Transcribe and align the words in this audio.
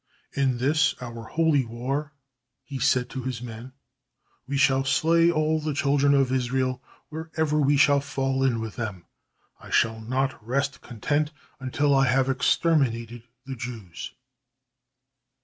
"In 0.33 0.57
this, 0.57 0.95
our 0.99 1.25
Holy 1.25 1.63
War," 1.63 2.11
he 2.63 2.79
said 2.79 3.07
to 3.11 3.21
his 3.21 3.39
men, 3.39 3.71
"we 4.47 4.57
shall 4.57 4.83
slay 4.83 5.29
all 5.29 5.59
the 5.59 5.75
children 5.75 6.15
of 6.15 6.31
Israel 6.31 6.81
wherever 7.09 7.59
we 7.59 7.77
shall 7.77 7.99
fall 8.01 8.43
in 8.43 8.59
with 8.59 8.77
them. 8.77 9.05
I 9.59 9.69
shall 9.69 9.99
not 10.01 10.43
rest 10.43 10.81
content 10.81 11.31
until 11.59 11.93
I 11.93 12.07
have 12.07 12.29
exterminated 12.29 13.21
the 13.45 13.55
Jews." 13.55 14.13